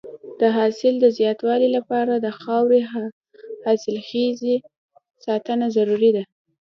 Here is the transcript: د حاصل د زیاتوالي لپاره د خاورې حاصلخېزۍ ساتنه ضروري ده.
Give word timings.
د 0.39 0.41
حاصل 0.55 0.93
د 0.99 1.05
زیاتوالي 1.17 1.69
لپاره 1.77 2.13
د 2.15 2.27
خاورې 2.41 2.79
حاصلخېزۍ 3.65 4.55
ساتنه 5.25 5.65
ضروري 5.77 6.11
ده. 6.15 6.23